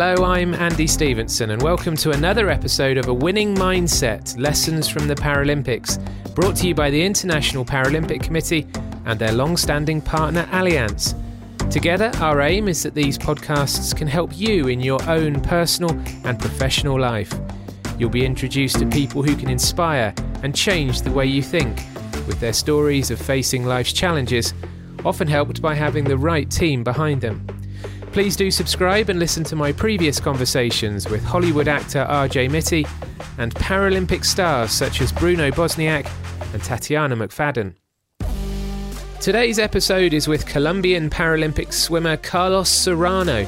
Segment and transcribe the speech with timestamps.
[0.00, 5.08] Hello, I'm Andy Stevenson, and welcome to another episode of A Winning Mindset Lessons from
[5.08, 5.98] the Paralympics,
[6.36, 8.64] brought to you by the International Paralympic Committee
[9.06, 11.20] and their long standing partner Allianz.
[11.68, 15.90] Together, our aim is that these podcasts can help you in your own personal
[16.24, 17.34] and professional life.
[17.98, 21.76] You'll be introduced to people who can inspire and change the way you think,
[22.28, 24.54] with their stories of facing life's challenges,
[25.04, 27.44] often helped by having the right team behind them.
[28.12, 32.88] Please do subscribe and listen to my previous conversations with Hollywood actor RJ Mitte
[33.38, 36.10] and Paralympic stars such as Bruno Bosniak
[36.52, 37.74] and Tatyana McFadden.
[39.20, 43.46] Today's episode is with Colombian Paralympic swimmer Carlos Serrano.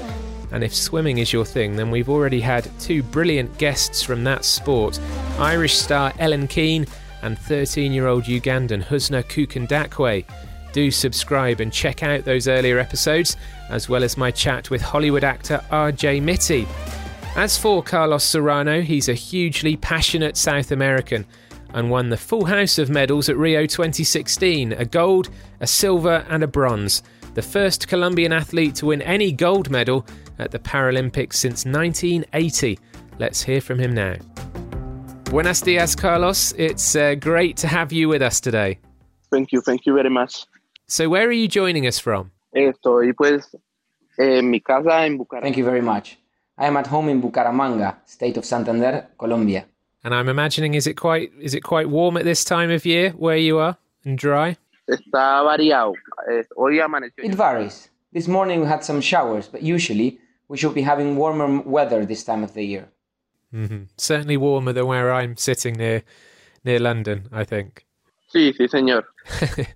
[0.52, 4.44] And if swimming is your thing, then we've already had two brilliant guests from that
[4.44, 5.00] sport
[5.38, 6.86] Irish star Ellen Keane
[7.22, 10.24] and 13 year old Ugandan Husna Kukundakwe.
[10.72, 13.36] Do subscribe and check out those earlier episodes,
[13.68, 16.66] as well as my chat with Hollywood actor RJ Mitte.
[17.36, 21.24] As for Carlos Serrano, he's a hugely passionate South American
[21.74, 26.42] and won the full house of medals at Rio 2016 a gold, a silver, and
[26.42, 27.02] a bronze.
[27.34, 30.04] The first Colombian athlete to win any gold medal
[30.38, 32.78] at the Paralympics since 1980.
[33.18, 34.16] Let's hear from him now.
[35.24, 36.52] Buenos dias, Carlos.
[36.58, 38.80] It's uh, great to have you with us today.
[39.30, 39.60] Thank you.
[39.60, 40.44] Thank you very much.
[40.90, 42.32] So, where are you joining us from?
[42.52, 43.56] Estoy pues
[44.18, 45.42] en mi casa en Bucaramanga.
[45.42, 46.18] Thank you very much.
[46.58, 49.66] I am at home in Bucaramanga, state of Santander, Colombia.
[50.02, 53.10] And I'm imagining is it quite is it quite warm at this time of year
[53.10, 54.56] where you are and dry?
[54.88, 55.94] Está variado.
[56.56, 57.22] Hoy amaneció.
[57.22, 57.88] It varies.
[58.12, 60.18] This morning we had some showers, but usually
[60.48, 62.88] we should be having warmer weather this time of the year.
[63.54, 63.84] Mm-hmm.
[63.96, 66.02] Certainly warmer than where I'm sitting near
[66.64, 67.86] near London, I think.
[68.34, 69.04] Sí, sí, señor.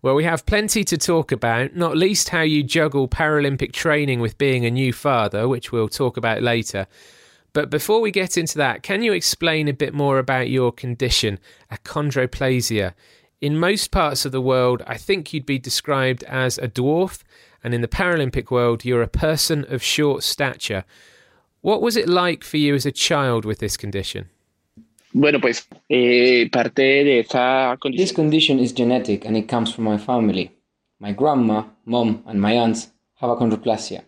[0.00, 4.38] Well, we have plenty to talk about, not least how you juggle Paralympic training with
[4.38, 6.86] being a new father, which we'll talk about later.
[7.52, 11.40] But before we get into that, can you explain a bit more about your condition,
[11.72, 12.94] achondroplasia?
[13.40, 17.24] In most parts of the world, I think you'd be described as a dwarf,
[17.64, 20.84] and in the Paralympic world, you're a person of short stature.
[21.60, 24.28] What was it like for you as a child with this condition?
[25.14, 29.96] Bueno, pues eh, parte de esa This condition is genetic and it comes from my
[29.96, 30.50] family.
[30.98, 34.04] My grandma, mom, and my aunts have achondroplasia.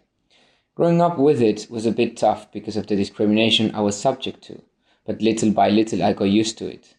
[0.74, 4.42] Growing up with it was a bit tough because of the discrimination I was subject
[4.44, 4.60] to,
[5.06, 6.94] but little by little I got used to it.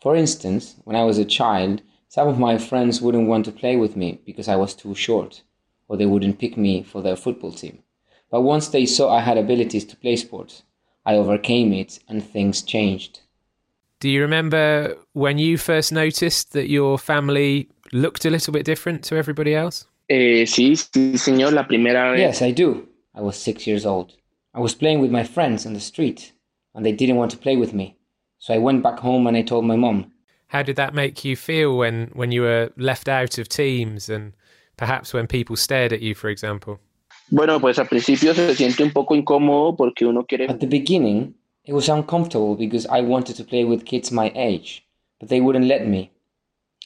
[0.00, 3.76] For instance, when I was a child, some of my friends wouldn't want to play
[3.76, 5.42] with me because I was too short,
[5.86, 7.78] or they wouldn't pick me for their football team.
[8.28, 10.64] But once they saw I had abilities to play sports,
[11.04, 13.20] I overcame it and things changed.
[14.00, 19.02] Do you remember when you first noticed that your family looked a little bit different
[19.04, 19.86] to everybody else?
[20.08, 21.52] Eh, sí, sí, señor.
[21.52, 22.20] La primera vez.
[22.20, 22.86] Yes, I do.
[23.14, 24.12] I was six years old.
[24.54, 26.32] I was playing with my friends on the street,
[26.74, 27.96] and they didn't want to play with me.
[28.38, 30.12] So I went back home and I told my mom.
[30.48, 34.32] How did that make you feel when, when you were left out of teams and
[34.76, 36.78] perhaps when people stared at you, for example?
[37.30, 40.48] Bueno, pues al principio se siente un poco incómodo porque uno quiere.
[40.48, 41.34] At the beginning,
[41.66, 44.86] it was uncomfortable because I wanted to play with kids my age,
[45.18, 46.12] but they wouldn't let me.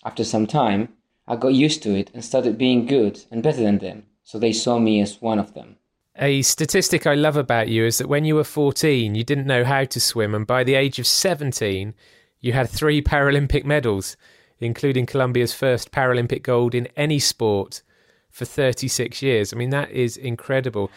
[0.04, 0.88] After some time,
[1.28, 4.52] I got used to it and started being good and better than them, so they
[4.52, 5.76] saw me as one of them.
[6.16, 9.64] A statistic I love about you is that when you were 14, you didn't know
[9.64, 11.94] how to swim, and by the age of 17,
[12.40, 14.16] you had three Paralympic medals,
[14.58, 17.82] including Colombia's first Paralympic gold in any sport
[18.30, 19.52] for 36 years.
[19.52, 20.90] I mean, that is incredible.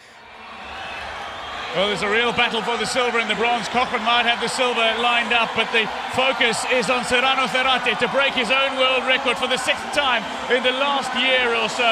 [1.74, 3.66] Well, there's a real battle for the silver and the bronze.
[3.66, 8.06] Cochrane might have the silver lined up, but the focus is on Serrano Zárate to
[8.14, 10.22] break his own world record for the sixth time
[10.54, 11.90] in the last year or so.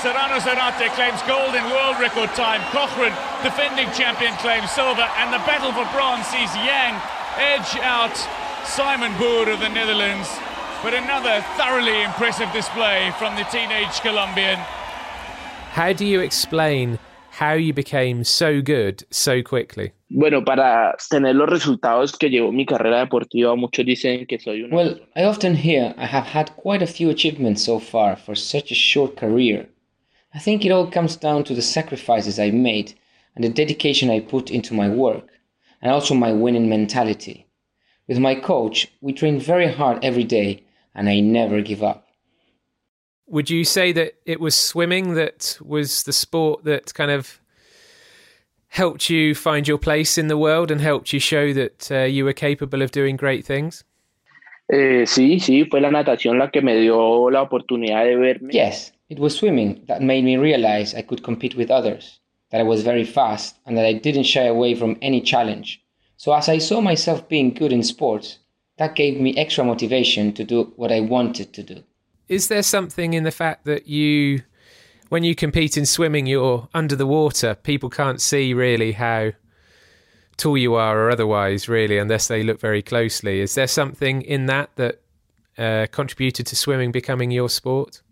[0.00, 2.64] Serrano Zárate claims gold in world record time.
[2.72, 3.12] Cochrane,
[3.44, 6.96] defending champion, claims silver, and the battle for bronze sees Yang
[7.36, 8.16] edge out
[8.64, 10.32] Simon Boer of the Netherlands.
[10.80, 14.56] But another thoroughly impressive display from the teenage Colombian.
[15.76, 16.98] How do you explain
[17.38, 19.92] how you became so good so quickly?
[20.10, 24.74] Bueno, para tener los resultados que llevó mi carrera deportiva, muchos dicen que soy una.
[24.74, 28.72] Well, I often hear I have had quite a few achievements so far for such
[28.72, 29.68] a short career.
[30.34, 32.94] I think it all comes down to the sacrifices I made
[33.36, 35.28] and the dedication I put into my work,
[35.80, 37.46] and also my winning mentality.
[38.08, 42.07] With my coach, we train very hard every day, and I never give up.
[43.28, 47.40] Would you say that it was swimming that was the sport that kind of
[48.68, 52.24] helped you find your place in the world and helped you show that uh, you
[52.24, 53.84] were capable of doing great things?
[54.70, 58.52] Eh, sí, sí, fue la natación la que me dio la oportunidad de verme.
[58.52, 62.20] Yes, it was swimming that made me realize I could compete with others.
[62.50, 65.82] that I was very fast, and that I didn't shy away from any challenge.
[66.16, 68.38] So, as I saw myself being good in sports,
[68.78, 71.84] that gave me extra motivation to do what I wanted to do.
[72.28, 74.42] Is there something in the fact that you,
[75.08, 77.54] when you compete in swimming, you're under the water?
[77.54, 79.32] People can't see really how
[80.36, 83.40] tall you are or otherwise, really, unless they look very closely.
[83.40, 85.00] Is there something in that that
[85.56, 88.02] uh, contributed to swimming becoming your sport?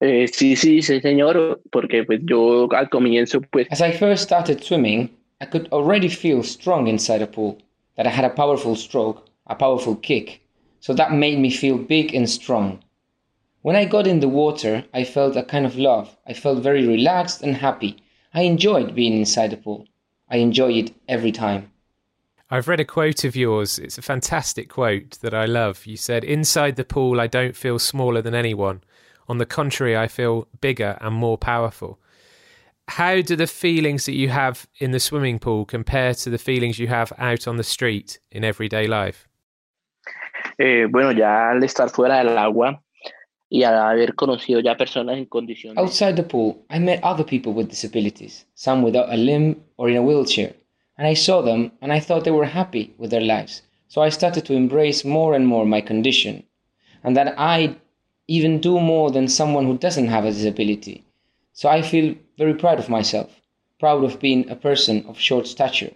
[0.00, 3.66] Eh, sí, sí, sí, señor, porque pues yo al comienzo pues...
[3.70, 5.10] As I first started swimming,
[5.40, 7.58] I could already feel strong inside a pool,
[7.96, 10.40] that I had a powerful stroke, a powerful kick,
[10.80, 12.80] so that made me feel big and strong.
[13.64, 16.14] When I got in the water, I felt a kind of love.
[16.26, 17.96] I felt very relaxed and happy.
[18.34, 19.86] I enjoyed being inside the pool.
[20.28, 21.70] I enjoy it every time.
[22.50, 23.78] I've read a quote of yours.
[23.78, 25.86] It's a fantastic quote that I love.
[25.86, 28.82] You said, Inside the pool, I don't feel smaller than anyone.
[29.28, 31.98] On the contrary, I feel bigger and more powerful.
[32.88, 36.78] How do the feelings that you have in the swimming pool compare to the feelings
[36.78, 39.26] you have out on the street in everyday life?
[40.58, 42.83] Eh, bueno, ya al estar fuera del agua
[43.54, 45.78] y al haber conocido ya personas en condiciones.
[45.78, 49.96] Outside the pool, I met other people with disabilities, some without a limb or in
[49.96, 50.56] a wheelchair,
[50.98, 53.62] and I saw them and I thought they were happy with their lives.
[53.86, 56.42] So I started to embrace more and more my condition,
[57.04, 57.76] and that I
[58.26, 61.04] even do more than someone who doesn't have a disability.
[61.52, 63.30] So I feel very proud of myself,
[63.78, 65.92] proud of being a person of short stature.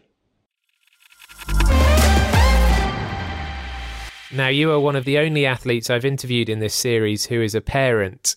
[4.31, 7.55] Now, you are one of the only athletes I've interviewed in this series who is
[7.55, 8.37] a parent,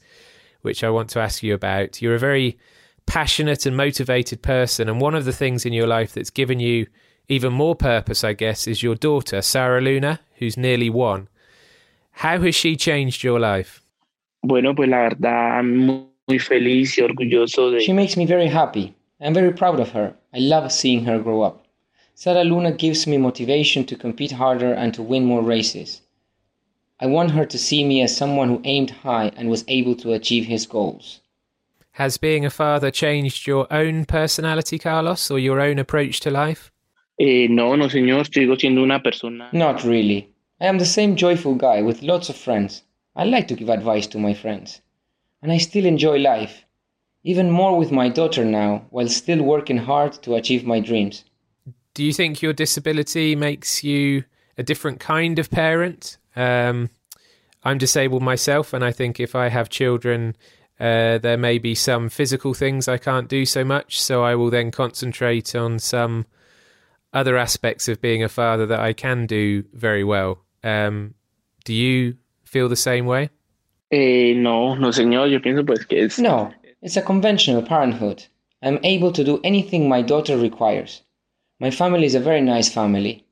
[0.61, 2.01] which I want to ask you about.
[2.01, 2.57] You're a very
[3.05, 6.87] passionate and motivated person, and one of the things in your life that's given you
[7.27, 11.27] even more purpose, I guess, is your daughter, Sara Luna, who's nearly one.
[12.11, 13.81] How has she changed your life?
[14.43, 17.81] Bueno, pues la verdad, muy feliz y orgulloso de...
[17.81, 18.95] She makes me very happy.
[19.19, 20.13] I'm very proud of her.
[20.33, 21.60] I love seeing her grow up.
[22.13, 26.01] Sara Luna gives me motivation to compete harder and to win more races.
[26.99, 30.13] I want her to see me as someone who aimed high and was able to
[30.13, 31.21] achieve his goals.
[31.93, 36.71] Has being a father changed your own personality, Carlos, or your own approach to life?
[37.19, 38.29] Eh, no, no, señor.
[38.29, 39.49] Sigo siendo una persona.
[39.51, 40.29] Not really.
[40.59, 42.83] I am the same joyful guy with lots of friends.
[43.15, 44.81] I like to give advice to my friends.
[45.41, 46.65] And I still enjoy life.
[47.23, 51.25] Even more with my daughter now, while still working hard to achieve my dreams.
[51.93, 54.23] Do you think your disability makes you
[54.57, 56.17] a different kind of parent?
[56.35, 56.89] Um,
[57.63, 60.35] I'm disabled myself, and I think if I have children,
[60.79, 64.49] uh, there may be some physical things I can't do so much, so I will
[64.49, 66.25] then concentrate on some
[67.13, 70.39] other aspects of being a father that I can do very well.
[70.63, 71.15] Um,
[71.65, 72.15] do you
[72.45, 73.29] feel the same way?
[73.91, 75.29] Eh, no, no, señor.
[75.29, 76.17] Yo pienso pues que es.
[76.17, 76.51] No,
[76.81, 78.25] it's a conventional parenthood.
[78.63, 81.01] I'm able to do anything my daughter requires.
[81.61, 83.23] My family is a very nice family.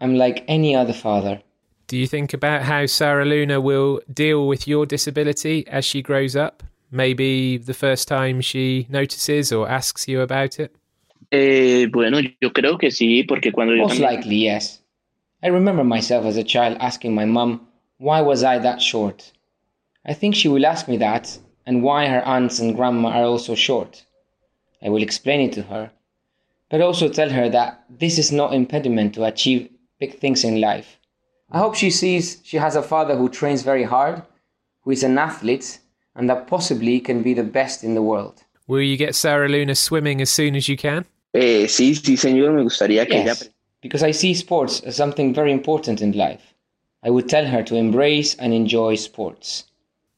[0.00, 1.42] I'm like any other father.
[1.88, 6.36] Do you think about how Sara Luna will deal with your disability as she grows
[6.36, 6.62] up?
[6.92, 10.72] Maybe the first time she notices or asks you about it?
[11.32, 14.80] Eh, bueno, yo creo que sí, porque cuando yo Most likely, yes.
[15.42, 17.66] I remember myself as a child asking my mum,
[17.96, 19.32] why was I that short?
[20.06, 23.56] I think she will ask me that, and why her aunts and grandma are also
[23.56, 24.04] short.
[24.80, 25.90] I will explain it to her,
[26.70, 30.98] but also tell her that this is no impediment to achieve big things in life.
[31.50, 34.22] I hope she sees she has a father who trains very hard,
[34.82, 35.78] who is an athlete,
[36.14, 38.42] and that possibly can be the best in the world.
[38.66, 41.06] Will you get Sara Luna swimming as soon as you can?
[41.34, 42.52] Eh, sí, sí, señor.
[42.54, 43.50] Me gustaría que Yes, ella.
[43.80, 46.54] because I see sports as something very important in life.
[47.02, 49.64] I would tell her to embrace and enjoy sports.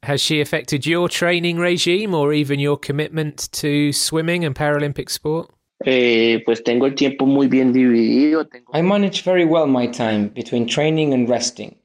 [0.03, 5.51] Has she affected your training regime or even your commitment to swimming and Paralympic sport?
[5.85, 8.47] Eh, pues tengo el tiempo muy bien dividido.
[8.47, 8.71] Tengo...
[8.75, 11.77] I manage very well my time between training and resting.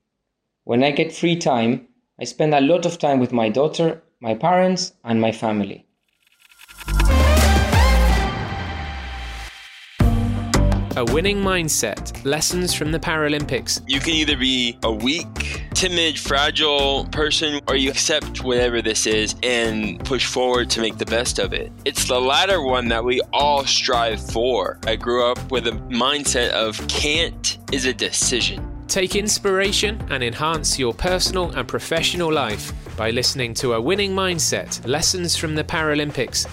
[0.66, 1.88] When I get free time,
[2.20, 5.86] I spend a lot of time with my daughter, my parents, and my family.
[10.98, 13.82] A winning mindset, lessons from the Paralympics.
[13.86, 19.36] You can either be a weak, timid, fragile person, or you accept whatever this is
[19.44, 21.72] and push forward to make the best of it.
[21.84, 24.80] It's the latter one that we all strive for.
[24.88, 28.72] I grew up with a mindset of can't is a decision.
[28.88, 34.88] Take inspiration and enhance your personal and professional life by listening to A Winning Mindset
[34.88, 36.48] Lessons from the Paralympics.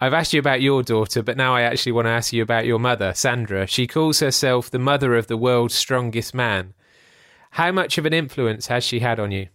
[0.00, 2.66] I've asked you about your daughter, but now I actually want to ask you about
[2.66, 3.66] your mother, Sandra.
[3.66, 6.74] She calls herself the mother of the world's strongest man.
[7.52, 9.48] How much of an influence has she had on you?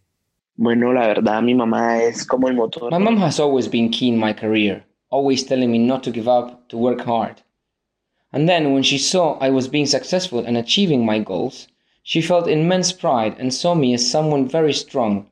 [0.58, 2.90] Bueno, la verdad, mi mamá es como el motor.
[2.92, 6.28] My mom has always been keen in my career, always telling me not to give
[6.28, 7.42] up, to work hard.
[8.34, 11.70] And then, when she saw I was being successful and achieving my goals,
[12.04, 15.30] she felt immense pride and saw me as someone very strong.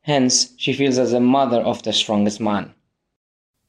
[0.00, 2.72] Hence, she feels as a mother of the strongest man.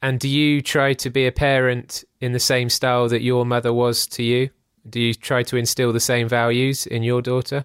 [0.02, 3.72] And do you try to be a parent in the same style that your mother
[3.72, 4.50] was to you?
[4.88, 7.64] Do you try to instill the same values in your daughter?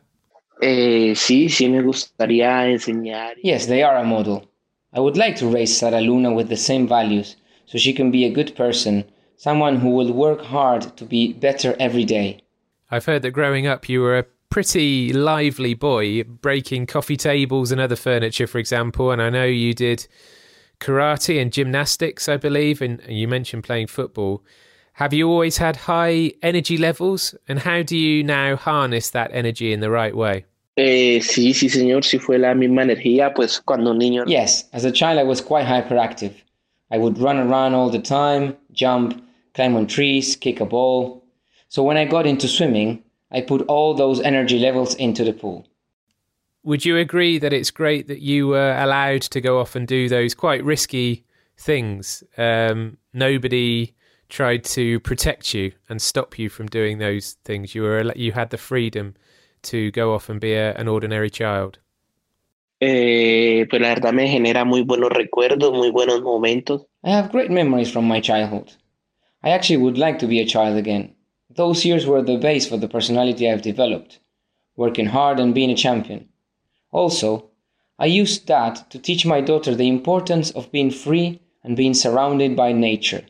[0.61, 3.35] Eh, sí, sí me gustaría enseñar.
[3.41, 4.49] Yes, they are a model.
[4.93, 8.25] I would like to raise Sara Luna with the same values so she can be
[8.25, 9.05] a good person,
[9.37, 12.41] someone who will work hard to be better every day.
[12.91, 17.81] I've heard that growing up you were a pretty lively boy, breaking coffee tables and
[17.81, 19.11] other furniture, for example.
[19.11, 20.07] And I know you did
[20.79, 24.43] karate and gymnastics, I believe, and you mentioned playing football.
[24.93, 27.35] Have you always had high energy levels?
[27.47, 30.45] And how do you now harness that energy in the right way?
[30.77, 34.23] Eh, sí, sí, señor, sí fue la misma energía, pues cuando niño.
[34.27, 36.33] Yes, as a child I was quite hyperactive.
[36.91, 39.21] I would run around all the time, jump,
[39.53, 41.23] climb on trees, kick a ball.
[41.69, 45.65] So when I got into swimming, I put all those energy levels into the pool.
[46.65, 50.09] Would you agree that it's great that you were allowed to go off and do
[50.09, 51.23] those quite risky
[51.55, 52.23] things?
[52.39, 53.93] Um, nobody
[54.29, 57.75] tried to protect you and stop you from doing those things.
[57.75, 59.13] You were you had the freedom
[59.61, 61.77] to go off and be a, an ordinary child.
[62.81, 66.81] Eh, pues la verdad me genera muy buenos recuerdos, muy buenos momentos.
[67.03, 68.73] I have great memories from my childhood.
[69.43, 71.13] I actually would like to be a child again.
[71.55, 74.19] Those years were the base for the personality I've developed,
[74.75, 76.27] working hard and being a champion.
[76.95, 77.49] Also,
[77.99, 82.55] I used that to teach my daughter the importance of being free and being surrounded
[82.55, 83.25] by nature.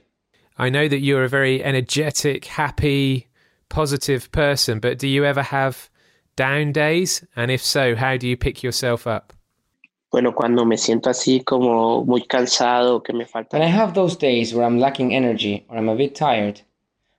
[0.55, 3.27] I know that you're a very energetic, happy,
[3.67, 5.89] positive person, but do you ever have
[6.35, 7.25] down days?
[7.35, 9.33] And if so, how do you pick yourself up?
[10.11, 13.57] Bueno, cuando me siento así como muy cansado, que me falta.
[13.57, 16.61] When I have those days where I'm lacking energy or I'm a bit tired,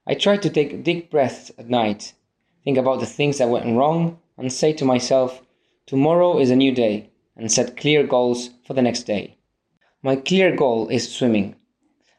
[0.07, 2.15] I try to take deep breaths at night,
[2.63, 5.43] think about the things that went wrong, and say to myself,
[5.87, 9.37] tomorrow is a new day, and set clear goals for the next day.
[10.03, 11.57] My clear goal is swimming.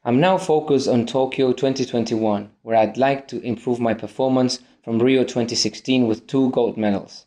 [0.06, 5.24] I'm now focused on Tokyo 2021, where I'd like to improve my performance from Rio
[5.24, 7.26] 2016 with two gold medals.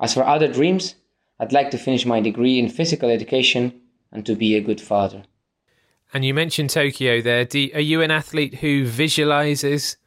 [0.00, 0.94] As for other dreams,
[1.38, 5.24] I'd like to finish my degree in physical education and to be a good father.
[6.14, 7.46] And you mentioned Tokyo there.
[7.74, 9.98] Are you an athlete who visualizes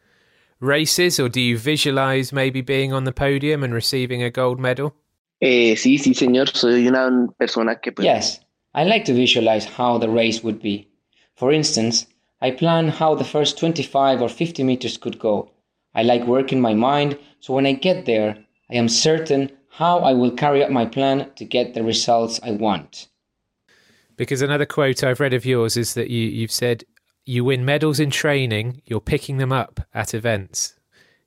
[0.60, 4.96] races, or do you visualize maybe being on the podium and receiving a gold medal?
[5.42, 7.92] Eh, sí, sí, señor, soy una persona que.
[7.92, 8.42] Pues, Yes,
[8.74, 10.88] I like to visualize how the race would be.
[11.36, 12.08] For instance,
[12.42, 15.52] I plan how the first 25 or 50 meters could go.
[15.96, 18.38] I like working my mind, so when I get there,
[18.70, 22.52] I am certain how I will carry out my plan to get the results I
[22.52, 23.08] want.
[24.18, 26.84] Because another quote I've read of yours is that you, you've said
[27.26, 30.76] you win medals in training, you're picking them up at events.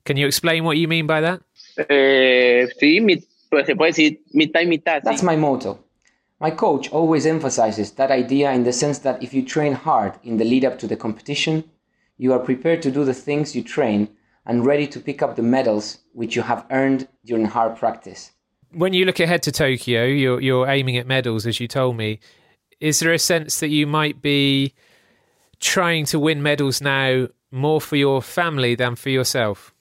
[0.04, 1.42] Can you explain what you mean by that?
[1.88, 3.22] Eh, sí, mi,
[3.54, 5.02] pues se puede decir mitad y mitad.
[5.02, 5.78] That's my motto.
[6.40, 10.36] My coach always emphasizes that idea in the sense that if you train hard in
[10.36, 11.64] the lead up to the competition,
[12.18, 14.08] you are prepared to do the things you train
[14.44, 18.32] and ready to pick up the medals which you have earned during hard practice.
[18.72, 22.18] When you look ahead to Tokyo, you're, you're aiming at medals, as you told me.
[22.80, 24.74] Is there a sense that you might be
[25.60, 29.72] trying to win medals now more for your family than for yourself?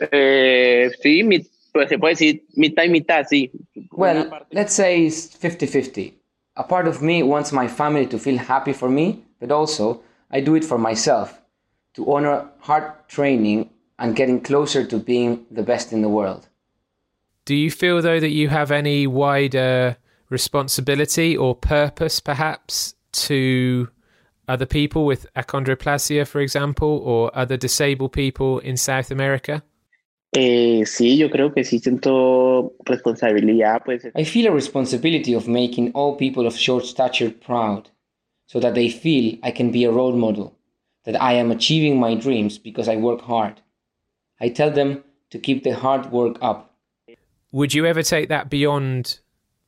[0.00, 3.50] Eh, sí, mi, pues se puede decir mitad y mitad, sí.
[3.92, 6.14] Well, let's say it's 50 50.
[6.56, 10.40] A part of me wants my family to feel happy for me, but also I
[10.40, 11.40] do it for myself
[11.94, 16.48] to honor hard training and getting closer to being the best in the world.
[17.44, 19.96] Do you feel, though, that you have any wider
[20.28, 23.88] responsibility or purpose, perhaps, to
[24.46, 29.62] other people with achondroplasia, for example, or other disabled people in South America?
[30.32, 34.04] Eh, sí, yo creo que sí siento responsabilidad, pues.
[34.14, 37.88] I feel a responsibility of making all people of short stature proud,
[38.46, 40.54] so that they feel I can be a role model,
[41.04, 43.62] that I am achieving my dreams because I work hard.
[44.40, 46.74] I tell them to keep the hard work up.
[47.52, 49.20] Would you ever take that beyond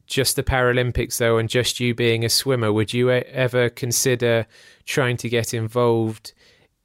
[0.06, 2.70] just the Paralympics, though, and just you being a swimmer?
[2.70, 4.46] Would you e- ever consider
[4.84, 6.34] trying to get involved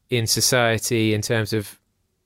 [0.09, 1.77] in society in terms of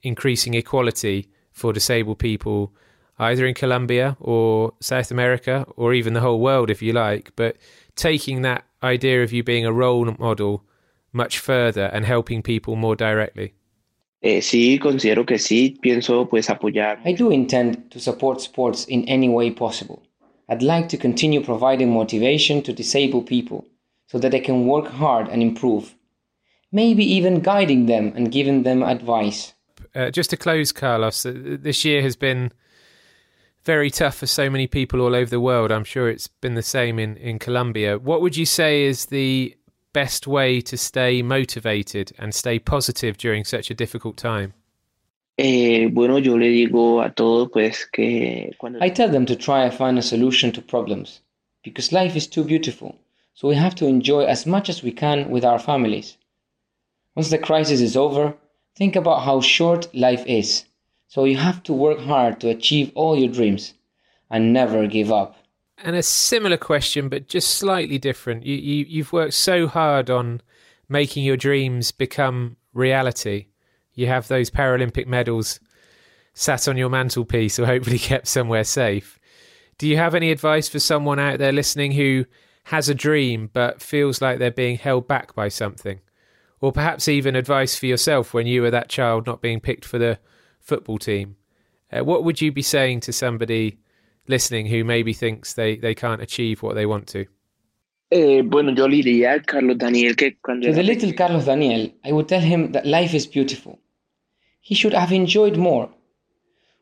[0.02, 1.28] increasing equality
[1.60, 2.72] for disabled people,
[3.18, 7.32] either in Colombia or South America, or even the whole world, if you like?
[7.36, 7.56] But
[7.94, 10.64] taking that idea of you being a role model
[11.12, 13.52] much further and helping people more directly.
[14.22, 16.98] Eh, sí, considero que sí, pienso pues apoyar.
[17.04, 20.02] I do intend to support sports in any way possible.
[20.48, 23.64] I'd like to continue providing motivation to disabled people
[24.08, 25.94] so that they can work hard and improve.
[26.72, 29.54] Maybe even guiding them and giving them advice.
[29.94, 32.52] Uh, just to close, Carlos, uh, this year has been
[33.64, 35.70] very tough for so many people all over the world.
[35.70, 37.98] I'm sure it's been the same in, in Colombia.
[37.98, 39.56] What would you say is the
[39.92, 44.54] best way to stay motivated and stay positive during such a difficult time?
[45.38, 48.78] Eh, bueno, yo le digo a todos pues que cuando...
[48.82, 51.20] I tell them to try and find a solution to problems
[51.64, 52.96] because life is too beautiful.
[53.34, 56.18] So we have to enjoy as much as we can with our families.
[57.16, 58.34] Once the crisis is over,
[58.76, 60.64] think about how short life is.
[61.08, 63.74] So you have to work hard to achieve all your dreams
[64.30, 65.36] and never give up.
[65.78, 68.44] And a similar question, but just slightly different.
[68.44, 70.42] You, you you've worked so hard on
[70.88, 73.46] making your dreams become reality.
[73.94, 75.58] You have those Paralympic medals
[76.34, 79.18] sat on your mantelpiece or hopefully kept somewhere safe.
[79.78, 82.26] Do you have any advice for someone out there listening who
[82.64, 86.00] has a dream but feels like they're being held back by something?
[86.60, 89.98] Or perhaps even advice for yourself when you were that child not being picked for
[89.98, 90.18] the
[90.60, 91.36] football team.
[91.90, 93.78] Uh, what would you be saying to somebody
[94.28, 97.26] listening who maybe thinks they, they can't achieve what they want to?
[98.12, 101.90] Eh, bueno, yo le diría a Carlos Daniel que cuando To the little Carlos Daniel,
[102.04, 103.78] I would tell him that life is beautiful.
[104.60, 105.88] He should have enjoyed more.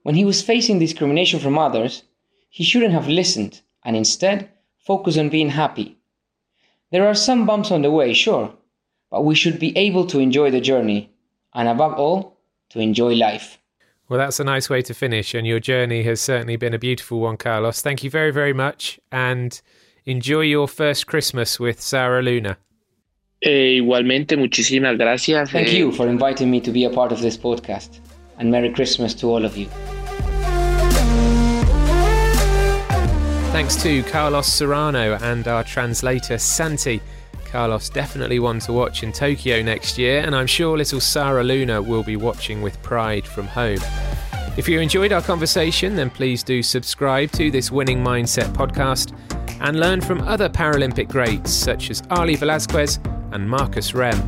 [0.03, 2.03] When he was facing discrimination from others,
[2.49, 5.99] he shouldn't have listened and instead focus on being happy.
[6.91, 8.55] There are some bumps on the way, sure,
[9.11, 11.11] but we should be able to enjoy the journey
[11.55, 12.39] and above all,
[12.71, 13.59] to enjoy life.
[14.09, 17.21] Well, that's a nice way to finish, and your journey has certainly been a beautiful
[17.21, 17.83] one, Carlos.
[17.83, 19.61] Thank you very, very much, and
[20.07, 22.57] enjoy your first Christmas with Sara Luna.
[23.43, 25.51] Eh, igualmente, muchísimas gracias.
[25.51, 28.01] Thank eh, you for inviting me to be a part of this podcast,
[28.39, 29.69] and Merry Christmas to all of you.
[33.53, 37.01] Thanks to Carlos Serrano and our translator Santi.
[37.51, 41.81] Carlos definitely one to watch in Tokyo next year, and I'm sure little Sara Luna
[41.81, 43.79] will be watching with pride from home.
[44.57, 49.17] If you enjoyed our conversation, then please do subscribe to this Winning Mindset podcast
[49.61, 52.99] and learn from other Paralympic greats such as Ali Velasquez
[53.33, 54.19] and Markus Rehm.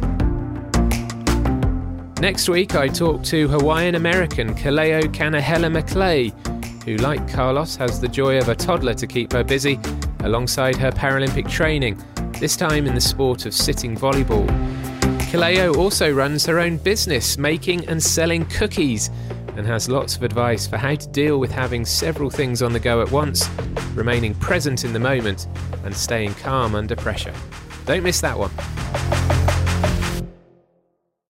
[2.20, 6.30] Next week, I talk to Hawaiian American Kaleo Kanahele Maclay,
[6.84, 9.78] who, like Carlos, has the joy of a toddler to keep her busy
[10.20, 12.02] alongside her Paralympic training,
[12.40, 14.46] this time in the sport of sitting volleyball.
[15.30, 19.10] Kaleo also runs her own business, making and selling cookies,
[19.56, 22.80] and has lots of advice for how to deal with having several things on the
[22.80, 23.46] go at once,
[23.94, 25.48] remaining present in the moment,
[25.84, 27.34] and staying calm under pressure.
[27.84, 29.19] Don't miss that one.